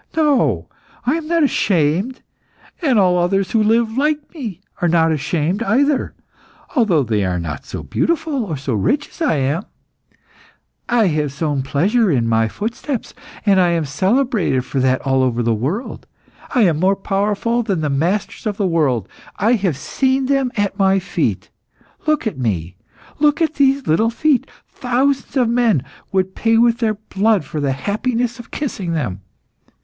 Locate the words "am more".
16.63-16.95